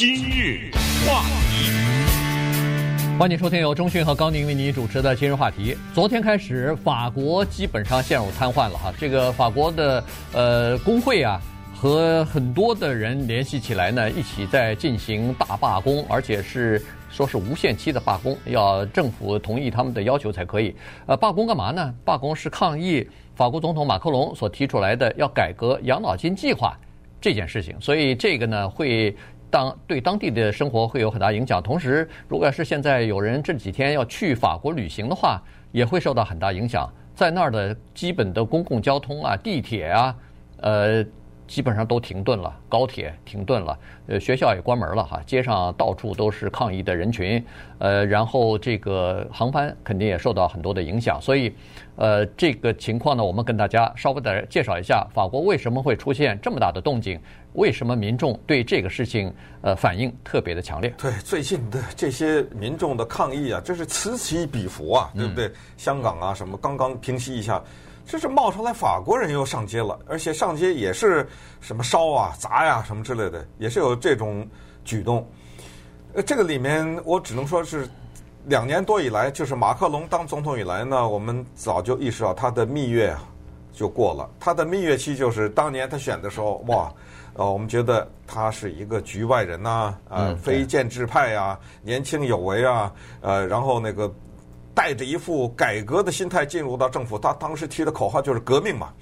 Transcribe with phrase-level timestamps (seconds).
[0.00, 0.70] 今日
[1.06, 1.70] 话题，
[3.18, 5.76] 欢迎收听由中讯和高宁为您主持的今日话题。
[5.92, 8.90] 昨天开始，法国基本上陷入瘫痪了哈。
[8.98, 10.02] 这个法国的
[10.32, 11.38] 呃工会啊，
[11.74, 20.74] 和很多的人联系起来呢，一起在进行大罢工，而且是说是无限期的罢工，要政府同意他们的要求才可以。
[21.04, 21.94] 呃，罢工干嘛呢？
[22.06, 26.74] 罢工是抗议法国总统马克龙所提出来的要改革养老金计划
[27.20, 27.78] 这件事情。
[27.82, 29.14] 所以这个呢会。
[29.50, 35.42] 当对当地的生活会有很大影响，同时，如果要是现在有人这几天要去法国旅行的话，
[35.72, 36.88] 也会受到很大影响。
[37.14, 40.16] 在那儿的基本的公共交通啊，地铁啊，
[40.58, 41.04] 呃。
[41.50, 47.44] 基本上都停顿了，高铁停顿了，呃，学校也关门了哈，街上到处都是抗议的人群，
[47.78, 51.52] 呃，然后这个航班肯定也受到很多的影响，所以，
[51.96, 57.20] 呃，这个情况呢，我们跟大家稍微的介绍一下，法国为什么会出现这么大的动静，
[57.54, 60.94] 为什么民众对这个事情呃反应特别的强烈？
[60.96, 65.48] 对，最近的这些民众的抗议啊，这是此起彼伏啊，对不对？
[65.48, 67.60] 嗯、香港啊，什么刚刚平息一下。
[68.10, 71.24] 这是冒出来，法国人又上街了，而且上街也是
[71.60, 74.44] 什么烧啊、砸呀、啊、什么之类的，也是有这种
[74.84, 75.24] 举动。
[76.14, 77.88] 呃，这个里面我只能说是
[78.46, 83.22] 两年多以来，就是马克龙当总统以来呢，我们早就意识到他的蜜月啊
[83.72, 84.28] 就过了。
[84.40, 86.92] 他的蜜月期就是当年他选的时候，哇，
[87.34, 94.12] 呃，我们觉得他是一个局外人呐、啊，呃，非建制派呀、啊，年轻有为啊，呃，然后那个。
[94.74, 98.92] 带着一副改革的心态进入到政府，他当时提的口号就是革命嘛，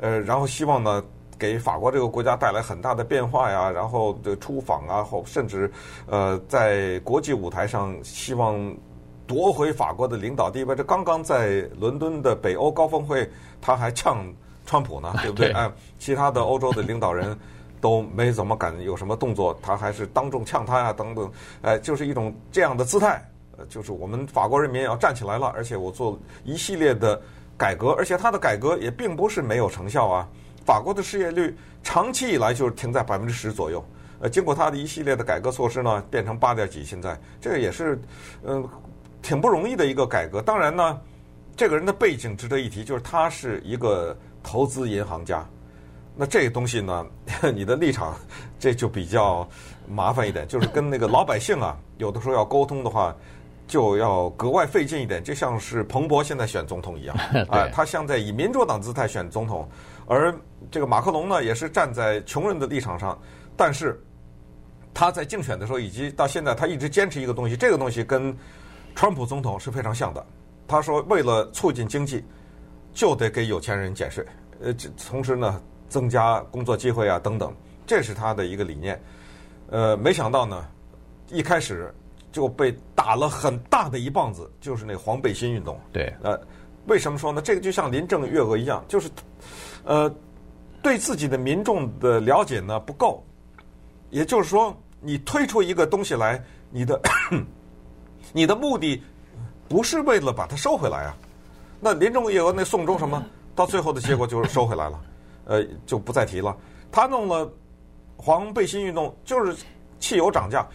[0.00, 1.02] 呃，然后希望呢
[1.38, 5.70] 给法国这个国家带来很大的变化呀，然后的出访啊，后甚至
[6.06, 8.74] 呃在国际舞台上希望
[9.26, 10.74] 夺回法国的领导地位。
[10.74, 13.28] 这刚刚在伦敦的北欧高峰会，
[13.60, 14.24] 他还呛
[14.64, 15.52] 川普呢，对不对？
[15.52, 17.36] 哎，其他的欧洲的领导人
[17.80, 23.22] 都没怎么敢有什么动作，他还是当众呛他呀，等等，哎，就是一种这样的姿态。
[23.58, 27.20] 呃，就是我们法国人民要站起来了，而且我做一系列的
[27.56, 30.26] 改革，而且他的改革也并不是没有成效啊。
[30.64, 33.84] 法国的失业率长期以来就是停在百分之十左右，
[34.20, 38.00] 呃，经过他的一系列的改革措施呢，变成八点几，现在这个也是
[38.44, 38.66] 嗯、
[39.20, 40.40] 挺不容易的一个改革。
[40.40, 41.00] 当然呢，
[41.56, 45.44] 这个人的背景值得一提，就是他是一个投资银行家。
[46.14, 47.06] 那这个东西呢，
[47.54, 48.14] 你的立场
[48.58, 49.48] 这就比较
[49.88, 53.14] 麻烦一点，就是跟那个老百姓啊，有的时候要沟通的话。
[53.66, 57.16] 就要格外费劲一点，就像是彭博现在选总统一样，
[57.48, 59.66] 啊，他现在以民主党姿态选总统，
[60.06, 60.34] 而
[60.70, 63.18] 这个马克龙呢，也是站在穷人的立场上，
[63.56, 63.98] 但是
[64.92, 68.36] 他在竞选的时候以及到现在，他一直坚持一个东西，这个东西跟
[68.94, 70.26] 川普总统是非常像的。
[70.68, 72.22] 他说，为了促进经济，
[72.92, 74.22] 就得给有钱人减税，
[74.60, 74.74] 呃，
[75.08, 77.54] 同时呢，增加工作机会啊等等，
[77.86, 79.00] 这是他的一个理念。
[79.70, 80.62] 呃，没想到呢，
[81.30, 81.94] 一开始。
[82.32, 85.78] 就被打了很大的一棒子，就是那个黄背心运动。
[85.92, 86.40] 对，呃，
[86.86, 87.40] 为什么说呢？
[87.40, 89.10] 这个就像林郑月娥一样，就是，
[89.84, 90.12] 呃，
[90.82, 93.22] 对自己的民众的了解呢不够。
[94.10, 97.00] 也就是说，你推出一个东西来，你的
[98.32, 99.02] 你的目的
[99.68, 101.16] 不是为了把它收回来啊。
[101.80, 105.00] 那林郑月娥那送中什么，到最后的结果就是收回来了，
[105.46, 106.56] 呃，就不再提了。
[106.90, 107.50] 他弄了
[108.16, 109.56] 黄背心运动，就是
[109.98, 110.66] 汽油涨价。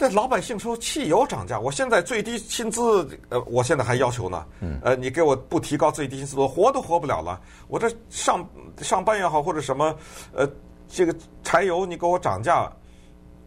[0.00, 4.46] 这老百姓说汽油涨价，我现在最低薪资，呃，我现在还要求呢，
[4.82, 7.38] 呃，你给我不提高最低薪资，我活都活不了了。
[7.68, 9.94] 我这上上班也好，或者什么，
[10.32, 10.48] 呃，
[10.88, 12.72] 这个柴油你给我涨价，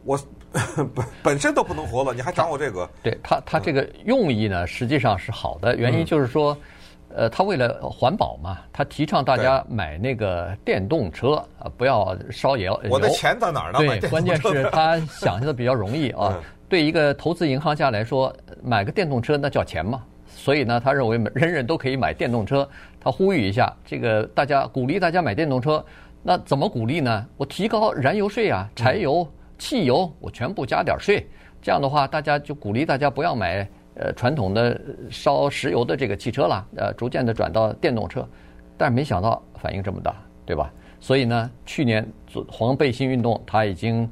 [0.04, 0.16] 我
[0.94, 2.88] 本本身都不能活了，你还涨我这个？
[3.02, 6.56] 对他，他这个用意呢，实际上是好的，原因就是说。
[7.16, 12.80] 呃，他为了环保嘛，他提倡大家买那个电动车啊，不要烧油。
[12.90, 13.80] 我的钱在哪儿呢？
[13.80, 16.40] 对，关键是他 想象的比较容易啊。
[16.68, 20.02] 对一个投资银行家来说，买个电动车那叫钱嘛。
[20.28, 22.68] 所以呢，他认为人人都可以买电动车。
[23.00, 25.86] 他呼吁一下，这个大家鼓励大家买电动车。
[26.24, 27.26] 那怎么鼓励呢？
[27.38, 29.28] 我提高燃油税啊，柴油、
[29.60, 31.28] 汽油我全部加点税。
[31.62, 33.68] 这样的话，大家就鼓励大家不要买。
[33.96, 34.80] 呃，传统的
[35.12, 38.28] 烧石油的这个汽车啦，呃，逐渐的转到电动车，
[38.78, 40.72] 但是没想到反应这么大，对吧？
[41.00, 42.08] 所以呢，去年
[42.50, 44.10] 黄背心运动，他已经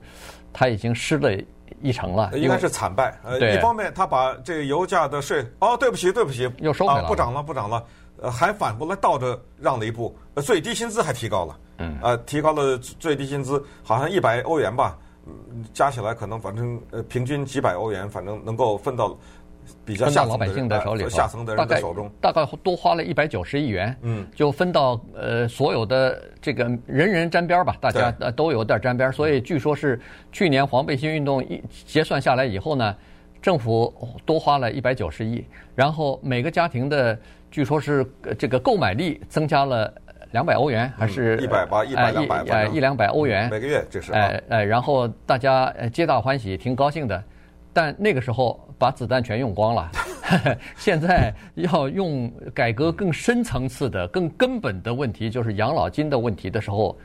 [0.51, 1.31] 他已经失了
[1.81, 3.17] 一成了，应该是惨败。
[3.23, 7.83] 呃，一方面他把这个油价的税，哦，对不起，对不起，又收回来了，啊，不涨了，不涨了，
[8.21, 10.13] 呃，还反过来倒着让了一步，
[10.43, 14.97] 最低薪资还提高了，嗯，呃，提高了最低薪资，好像一百欧元吧，
[15.73, 19.17] 加起来可能反正呃平均几百欧元，反正能够分到。
[19.85, 22.11] 比较下老百下层的人姓的手里下层的大概人的手中。
[22.19, 29.99] 大概多花了一百九十亿元，嗯，就分到呃所有的这个人人沾边儿吧，大家呃都有点沾边儿，所以据说是
[30.31, 32.95] 去年黄背心运动一结算下来以后呢，
[33.41, 33.93] 政府
[34.25, 35.43] 多花了一百九十亿，
[35.75, 37.17] 然后每个家庭的
[37.49, 39.93] 据说是呃这个购买力增加了
[40.31, 47.21] 两百欧元，还是100吧100哎200一反正哎一两百欧元，每个月这是啊哎哎，然后大家呃皆大欢喜，挺高兴的。
[47.73, 49.91] 但那个时候把子弹全用光了，
[50.75, 56.97] 现在要用改革更深层次的、更根本的问题，就是养老金的问题的时候，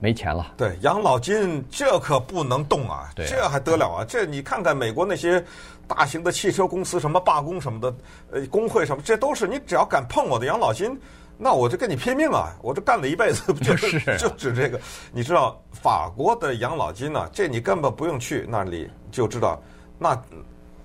[0.00, 0.54] 没钱了。
[0.56, 4.04] 对，养老金这可不能动啊，对啊这还得了啊？
[4.04, 5.42] 这你看看美国那些
[5.86, 7.94] 大型的汽车公司什么罢工什么的，
[8.32, 10.98] 呃，工会什么，这都是你只要敢碰我的养老金，
[11.38, 12.52] 那我就跟你拼命啊！
[12.62, 14.80] 我这干了一辈子，不就 是就指这个？
[15.12, 19.62] 你知道法国的养老金呢、这你根本不用去那里就知道，
[20.00, 20.20] 那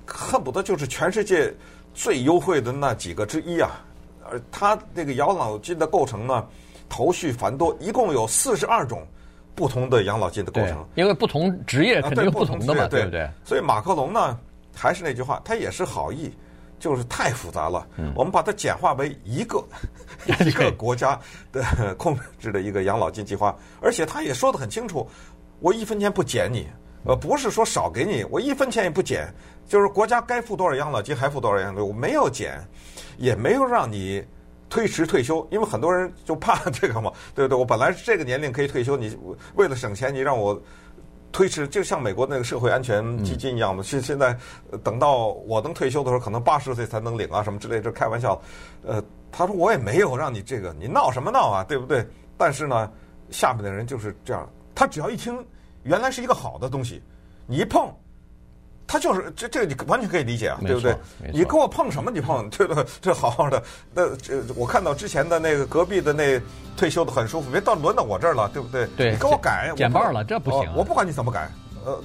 [0.07, 1.53] 恨不得就是全世界
[1.93, 3.83] 最优惠的那几个之一啊！
[4.29, 6.45] 而它这个养老金的构成呢，
[6.89, 9.05] 头绪繁多，一共有四十二种
[9.55, 13.29] 不同的养老金的构成。，因为不同职业肯定不同的嘛，对不对？
[13.43, 14.37] 所以马克龙呢，
[14.75, 16.31] 还是那句话，他也是好意，
[16.79, 17.87] 就是太复杂了。
[17.97, 19.63] 嗯我们把它简化为一个
[20.45, 21.19] 一个国家
[21.51, 25.09] 的控制的一个养老金计划，而且他也说得很清楚，
[25.59, 26.67] 我一分钱不减你，
[27.07, 29.27] 呃，不是说少给你，我一分钱也不减，
[29.67, 32.61] 就是国家该付多少养老金还付多少养老金，我没有减，
[33.17, 34.23] 也没有让你。
[34.69, 37.57] 推迟退休，因为很多人就怕 这个嘛，对不对？
[37.57, 39.17] 我本来是这个年龄可以退休，你
[39.55, 40.61] 为了省钱，你让我
[41.31, 43.81] 推迟，就像美国那个社会安全基金一样的。
[43.81, 44.37] 现现在
[44.69, 48.37] 呃等到我能退休的时候，可能八十岁才能领啊，什么之类，这开玩笑。
[48.85, 49.01] 呃，
[49.31, 52.05] 他说我也没有让你这个，你闹什么闹啊，对不对？
[52.35, 52.91] 但是呢，
[53.29, 54.45] 下面的人就是这样，
[54.75, 55.33] 他只要一听
[55.87, 57.01] 原来是一个好的东西，
[57.47, 57.91] 你一碰。
[58.89, 60.95] 它就是这这个你完全可以理解啊，对不对？
[61.33, 62.09] 你跟我碰什么？
[62.09, 62.85] 你碰对不 对？
[63.01, 63.61] 这好好的，
[63.93, 66.39] 那这我看到之前的那个隔壁的那
[66.77, 68.87] 退休的很舒服，别到轮到我这儿了，对不对？
[68.95, 70.73] 对，你给我改减半了，这不行。
[70.73, 71.51] 我不管你怎么改，
[71.83, 72.01] 呃，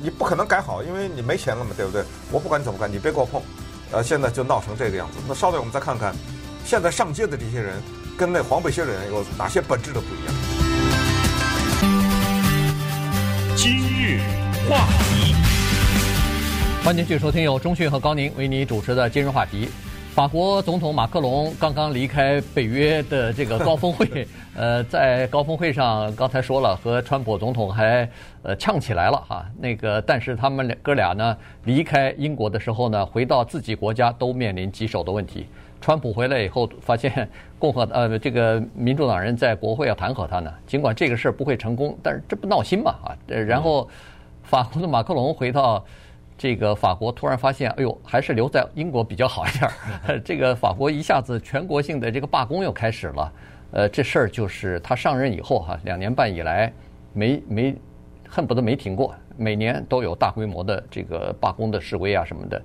[0.00, 2.02] 你不可能改好，因为你没钱了嘛，对不对？
[2.32, 3.42] 我不管你怎么改，你别给我碰。
[3.92, 5.18] 呃，现在就闹成这个样子。
[5.28, 6.14] 那稍等我们再看看，
[6.64, 7.82] 现在上街的这些人
[8.16, 10.34] 跟那黄背心人有哪些本质的不一样？
[14.68, 15.34] 话题。
[16.84, 19.68] 欢迎继续收听由中讯和高宁为你主持的今日话题。
[20.14, 28.08] 法国总统马克龙刚刚离开北约的这个高峰会， 呃，在高峰会上刚才说了，和川普总统还
[28.42, 29.44] 呃呛起来了哈。
[29.58, 35.46] 那个，但是他们哥俩呢离开英国的时候呢，回到自己国家都面临棘手的问题。
[35.80, 37.28] 川普回来以后，发现
[37.58, 43.10] 共和呃这个民主党人在国会要弹劾他呢，尽管这个事儿不会成功，但是这不闹心嘛啊？
[43.26, 43.88] 然后
[44.44, 45.84] 法国的马克龙回到。
[46.36, 50.18] 这个法国突然发现，哎呦，还是留在英国比较好一点儿。
[50.26, 53.32] 这个法国一下子全国性的这个罢工又开始了。
[53.70, 56.72] 呃，这事儿就是他上任以后哈，两年半以来
[57.12, 57.76] 没没
[58.28, 62.60] 恨不得没停过，每年都有大规模的这个罢工的示威啊什么的。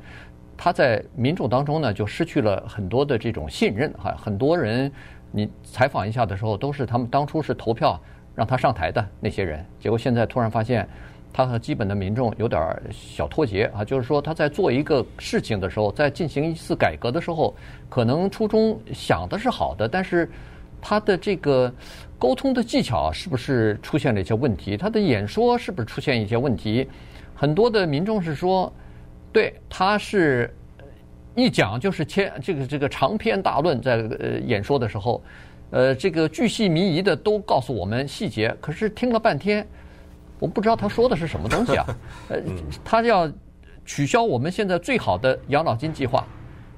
[0.57, 4.17] 他在民众当中呢，就失去了很多的这种信任哈。
[4.19, 4.91] 很多人
[5.31, 8.01] 你采访一下的时候，都是他们当初是投票
[8.33, 10.89] 让他上台的那些人，结果现在突然发现。
[11.31, 12.61] 他和基本的民众有点
[12.91, 17.55] 小脱节啊，就是说他在做一个事情的时候，在进行一次改革的时候，
[17.87, 20.29] 可能初衷想的是好的，但是
[20.81, 21.71] 他的这个
[22.17, 24.75] 沟通的技巧是不是出现了一些问题？
[24.75, 26.87] 他的演说是不是出现一些问题？
[27.35, 28.73] 很多的民众是说，
[29.31, 30.53] 对，他是
[31.35, 35.23] 一讲就是千这个这个长篇大论，在呃演说的时候，
[35.69, 39.65] 呃，这个巨细靡遗的都告诉我们细节，可是听了半天。
[40.39, 41.85] 我不知道他说的是什么东西啊？
[42.29, 42.41] 呃，
[42.83, 43.29] 他要
[43.85, 46.25] 取消我们现在最好的养老金计划，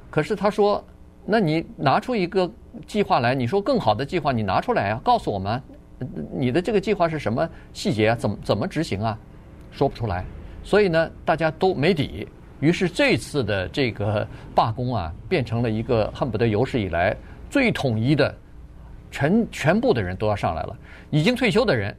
[0.10, 0.84] 可是他说，
[1.26, 2.50] 那你拿出一个
[2.88, 5.62] 计划来，你说更好的计划，你拿出来啊，告诉我们，
[6.34, 8.16] 你的这个计划是什么细节啊？
[8.16, 9.18] 怎么怎么执行啊？
[9.72, 10.26] 说不出来，
[10.64, 12.28] 所以呢，大家都没底。
[12.60, 17.16] 于是这次的这个罢工啊，变成了一个恨不得有史以来
[17.50, 18.34] 最统一的，
[19.12, 20.78] 全全部的人都要上来了，
[21.10, 21.96] 已经退休的人。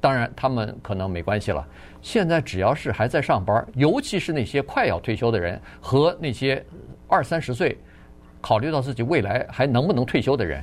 [0.00, 1.66] 当然，他们可能没关系了。
[2.00, 6.64] 现在只要是还在上班，尤其是那些快要退休的人和那些
[7.06, 7.76] 二三十岁
[8.40, 10.62] 考虑到自己未来还能不能退休的人，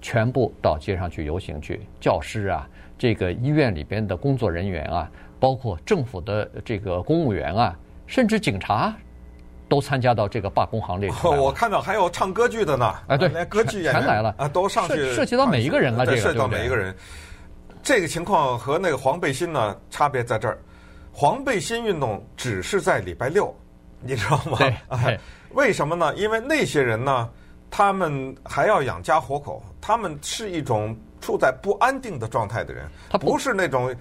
[0.00, 1.80] 全部到街上去游行去。
[2.00, 5.08] 教师啊，这个医院里边的工作人员啊，
[5.38, 8.92] 包括政府的这个公务员啊，甚至警察
[9.68, 11.14] 都参加到这个罢工行列里。
[11.22, 16.92] 我看到还有唱歌剧的呢，哎，对，连歌剧演员全来了啊，都上去涉涉及到每一个人了，这个涉及到每一个人。
[17.82, 20.58] 这个情况和那个黄背心呢差别在这儿，
[21.12, 23.54] 黄背心运动只是在礼拜六
[24.00, 24.58] 你知道吗？
[24.58, 25.18] 对 哎，
[25.50, 26.14] 为什么呢？
[26.14, 27.28] 因为那些人呢，
[27.70, 33.94] 他们还要养家活口，他们是一种处在不安定的状态的人，他不不是那种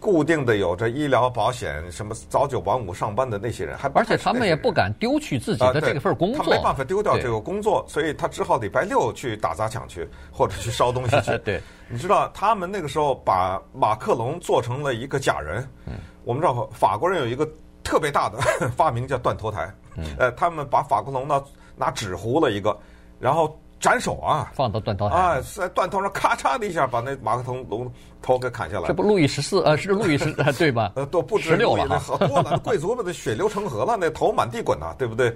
[0.00, 11.36] 固定的有着医疗保险、什么早九晚五上班的那些人，还而且他们也不敢丢去自己的这份工作，啊、他没办法丢掉这个工作，所以他只好礼拜六去打砸抢去，或者去烧东西去。
[11.44, 15.66] 对，你知道他们那个时候把马克龙做成了一个假人。
[15.86, 15.94] 嗯，
[16.24, 17.48] 我们知道法国人有一个
[17.82, 18.38] 特别大的
[18.76, 19.72] 发明叫断头台。
[19.96, 21.42] 嗯，呃，他们把法国龙呢
[21.76, 22.78] 拿纸糊了一个，
[23.18, 23.58] 然后。
[23.80, 24.50] 斩首啊！
[24.54, 28.88] 放到断头台啊，在断头上咔嚓的一下把那马克龙头给砍下来。
[28.88, 30.92] 这不路易十四呃，是路易十 对吧？
[30.96, 35.34] 呃，都不止十六了，好多了，贵族们的血流成河了，那头满地滚呐，对不对？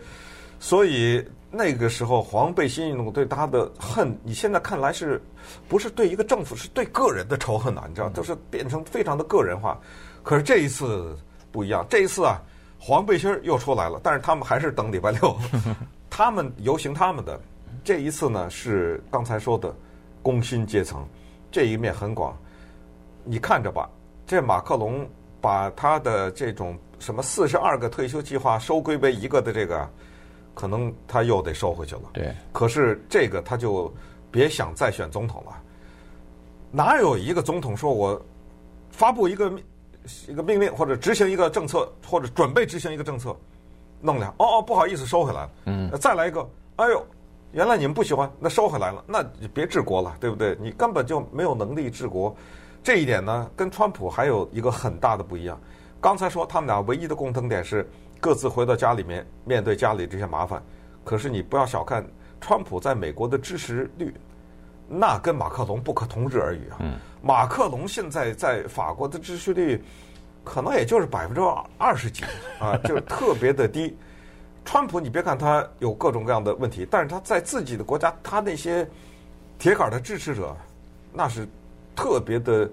[0.58, 5.22] 所以那个时候黄背心运动对他的恨，你现在看来是
[5.68, 7.86] 不是对一个政府，是对个人的仇恨呐、啊？
[7.88, 9.78] 你知道，就是变成非常的个人化。
[10.22, 11.16] 可是这一次
[11.50, 12.40] 不一样，这一次啊，
[12.78, 15.36] 黄背心又出来了，但是他们还是等礼拜六，
[16.10, 17.38] 他们游行他们的。
[17.84, 19.74] 这一次呢，是刚才说的
[20.22, 21.06] 工薪阶层，
[21.50, 22.36] 这一面很广。
[23.24, 23.88] 你看着吧，
[24.26, 25.08] 这马克龙
[25.40, 29.88] 把他的这种什么四十二个退休计划收归为一个的这个，
[30.54, 32.02] 可能他又得收回去了。
[32.12, 32.32] 对。
[32.52, 33.92] 可是这个他就
[34.30, 35.60] 别想再选总统了。
[36.70, 38.20] 哪有一个总统说我
[38.90, 39.52] 发布一个
[40.28, 43.36] 一个命令或者执行一个政策或者准备执行一个政策，
[44.00, 45.50] 弄两哦哦不好意思收回来了。
[45.66, 45.90] 嗯。
[46.00, 47.04] 再来一个，哎呦。
[47.52, 50.56] 原来你们不喜欢，那收回来了，那就别治国了，对不对？
[50.60, 52.34] 你根本就没有能力治国，
[52.82, 55.60] 这一点呢，跟川普还有一个很大的不一样。
[56.00, 57.88] 刚才说他们俩唯一的共同点是
[58.20, 60.62] 各自回到家里面面对家里这些麻烦，
[61.04, 62.04] 可是你不要小看
[62.40, 64.14] 川普在美国的支持率，
[64.88, 66.78] 那跟马克龙不可同日而语啊。
[66.80, 66.94] 嗯。
[67.20, 69.80] 马克龙现在在法国的支持率
[70.42, 71.40] 可能也就是百分之
[71.78, 72.24] 二十几
[72.58, 73.96] 啊，就特别的低。
[74.64, 78.88] 川普，你别看他有各种各样的问题，但是他在自己的国家，他那些
[79.58, 80.56] 铁杆的支持者，
[81.12, 81.46] 那是
[81.96, 82.68] 特别的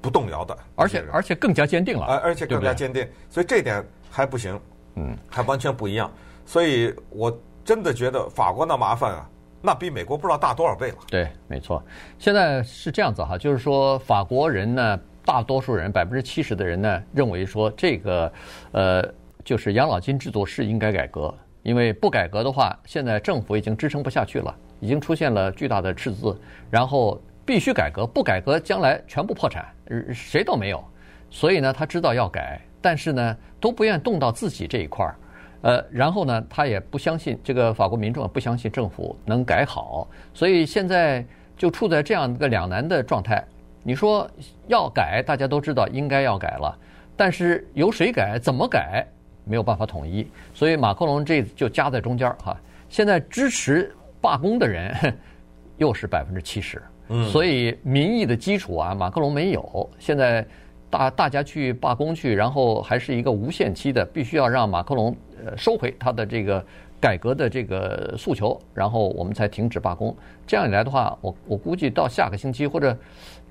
[0.00, 4.60] 不动摇的，而且而且更加坚定了，而而且更加坚定，对对，所以这点还不行，
[4.96, 6.10] 嗯，还完全不一样。
[6.44, 9.30] 所以我真的觉得法国那麻烦啊，
[9.62, 10.96] 那比美国不知道大多少倍了。
[11.06, 11.82] 对，没错。
[12.18, 18.32] 现在是这样子哈，就是说法国人呢，大多数人百分之七十的人呢，认为说这个，
[18.72, 19.08] 呃。
[19.48, 26.38] 就是养老金制度是应该改革，因为不改革的话，现在政府已经支撑不下去了，已经出现了巨大的赤字，
[26.70, 29.64] 然后必须改革，不改革将来全部破产，
[30.12, 30.84] 谁都没有。
[31.30, 35.16] 所以呢，他知道要改，但是呢，都不愿动到自己这一块儿。
[35.62, 41.24] 呃，然后呢，他也不相信这个法国民众不相信政府能改好，所以现在
[41.56, 43.42] 就处在这样一个两难的状态。
[43.82, 44.30] 你说
[44.66, 46.78] 要改，大家都知道应该要改了，
[47.16, 49.06] 但是由谁改，怎么改？
[49.48, 52.56] 没有办法统一，所以马克龙这就夹在中间哈。
[52.88, 54.94] 现在支持罢工的人
[55.78, 56.82] 又是百分之七十，
[57.30, 59.90] 所以民意的基础啊，马克龙没有。
[59.98, 60.46] 现在
[60.90, 65.14] 大大家去罢工去，然后还是一个无限期的，必须要让马克龙
[65.44, 66.64] 呃收回他的这个
[67.00, 70.16] 改革的这个诉求，然后我们才停止罢工。
[70.46, 72.96] 这样一来的话，我我估计到下个星期或者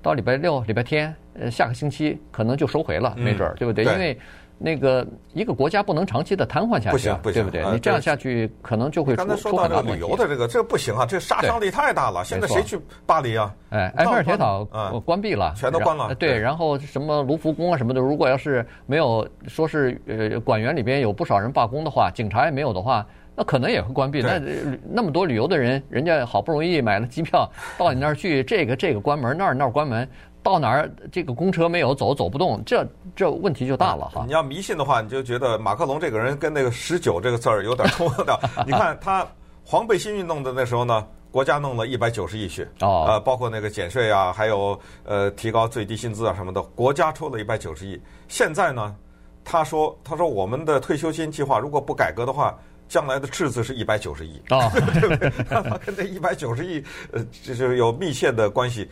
[0.01, 3.86] 到礼拜六、礼拜天，呃，下个星期可能就收回了，没准儿，对不对？
[3.86, 4.18] 因为
[4.60, 7.74] 那个一个国家不能长期的瘫痪下去，不行不行，对不对？
[7.74, 12.24] 你这样下去可能就会出刚才说到这个旅游的这个，这不行啊，这杀伤力太大了。
[12.26, 13.54] 现在谁去巴黎啊？
[13.70, 14.66] 哎，埃菲尔铁塔
[15.06, 16.16] 关闭了，全都关了。
[16.16, 24.22] 对，然后什么卢浮宫啊什么的，如果要是没有说是呃馆员里边有不少人罢工的话，警察也没有的话，那可能也会关闭。
[24.22, 24.42] 那
[24.90, 27.48] 那么多旅游的人，人家好不容易买了机票
[27.78, 30.08] 到你那儿去，这个这个关门，那儿那儿关门。
[30.48, 34.24] 到哪儿这个公车没有走走不动，这这问题就大了哈。
[34.25, 38.39] 你要迷信的话，你就觉得马克龙这个人跟那个十九这个字儿有点冲突的。
[38.66, 39.27] 你看他
[39.66, 48.01] 黄背心运动的那时候呢，国家弄了一百九十亿去，哦，呃，包括那个减税啊，还有呃提高最低薪资啊什么的，国家出了一百九十亿。
[48.30, 48.96] 现在呢，
[49.44, 55.30] 他说他说我们的退休金计划如果不改革的话，将来的赤字是一百九十亿啊， 对不对？
[55.50, 58.89] 他 跟这一百九十亿呃，这就有密切的关系。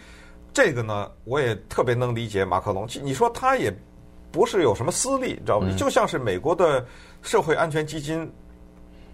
[0.56, 2.88] 这个呢，我也特别能理解马克龙。
[3.04, 3.70] 你说他也
[4.32, 5.68] 不是有什么私利，知道吗？
[5.78, 6.84] 就像是美国的
[7.22, 8.32] 社会安全基金，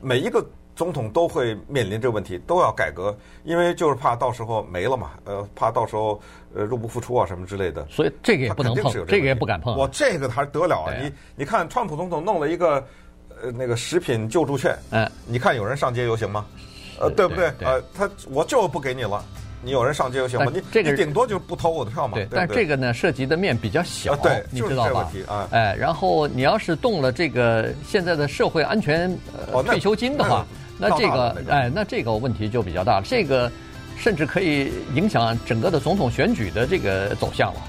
[0.01, 0.45] 每一个
[0.75, 6.21] 总统都会面临这个问题，都要改革，因为就是怕到时候没了嘛，呃，怕到时候
[6.53, 7.87] 呃入不敷出啊什么之类的。
[7.89, 9.75] 所以这个也不能碰，这，这个也不敢碰。
[9.75, 10.93] 我这个还得了啊！
[11.01, 12.75] 你你看，川普总统弄了一个
[13.41, 16.45] 呃那个食品救助券，嗯，你看有人上街游行吗？
[16.99, 17.51] 呃，对不对？
[17.61, 19.25] 呃，他我就不给你了。
[19.63, 22.15] 你有人上街游行吗，你这个你顶多就是不投我的票嘛。
[22.15, 25.11] 对，对但这个呢涉及的面比较小，对，你知道吧？
[25.27, 29.15] 啊，哎，然后你要是动了这个现在的社会安全
[29.51, 30.45] 呃退休金的话，
[30.77, 33.51] 那这个哎，那这个问题就比较大了，这个
[33.97, 37.61] 甚至可以影响整个的总统选举的这个走向了。